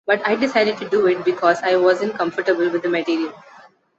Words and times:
But 0.07 0.25
I 0.27 0.33
decided 0.35 0.79
to 0.79 0.89
do 0.89 1.05
it 1.05 1.23
because 1.23 1.61
I 1.61 1.75
"wasn't" 1.75 2.15
comfortable 2.17 2.67
with 2.71 2.81
the 2.81 2.89
material. 2.89 3.33